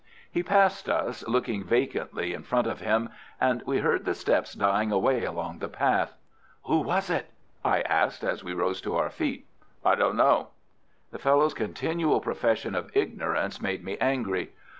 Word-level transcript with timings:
He 0.31 0.41
passed 0.41 0.89
us, 0.89 1.23
looking 1.27 1.63
vacantly 1.63 2.33
in 2.33 2.41
front 2.41 2.65
of 2.65 2.79
him, 2.79 3.09
and 3.39 3.61
we 3.67 3.81
heard 3.81 4.03
the 4.03 4.15
steps 4.15 4.53
dying 4.55 4.91
away 4.91 5.23
along 5.25 5.59
the 5.59 5.67
path. 5.67 6.15
"Who 6.63 6.79
was 6.79 7.11
it?" 7.11 7.29
I 7.63 7.81
asked, 7.81 8.23
as 8.23 8.43
we 8.43 8.55
rose 8.55 8.81
to 8.81 8.95
our 8.95 9.11
feet. 9.11 9.45
"I 9.85 9.93
don't 9.93 10.17
know." 10.17 10.47
The 11.11 11.19
fellow's 11.19 11.53
continual 11.53 12.19
profession 12.19 12.73
of 12.73 12.89
ignorance 12.97 13.61
made 13.61 13.83
me 13.83 13.99
angry. 14.01 14.53